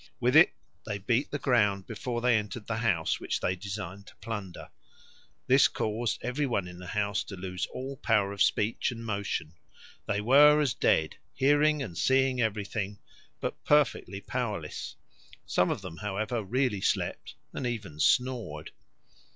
With 0.19 0.35
it 0.35 0.55
they 0.87 0.97
beat 0.97 1.29
the 1.29 1.37
ground 1.37 1.85
before 1.85 2.21
they 2.21 2.35
entered 2.35 2.65
the 2.65 2.77
house 2.77 3.19
which 3.19 3.39
they 3.39 3.55
designed 3.55 4.07
to 4.07 4.15
plunder; 4.15 4.71
this 5.45 5.67
caused 5.67 6.17
every 6.23 6.47
one 6.47 6.67
in 6.67 6.79
the 6.79 6.87
house 6.87 7.23
to 7.25 7.35
lose 7.35 7.67
all 7.67 7.97
power 7.97 8.31
of 8.33 8.41
speech 8.41 8.89
and 8.91 9.05
motion; 9.05 9.53
they 10.07 10.19
were 10.19 10.59
as 10.59 10.73
dead, 10.73 11.17
hearing 11.35 11.83
and 11.83 11.99
seeing 11.99 12.41
everything, 12.41 12.97
but 13.39 13.63
perfectly 13.63 14.19
powerless; 14.21 14.95
some 15.45 15.69
of 15.69 15.81
them, 15.83 15.97
however, 15.97 16.41
really 16.43 16.81
slept 16.81 17.35
and 17.53 17.67
even 17.67 17.99
snored. 17.99 18.71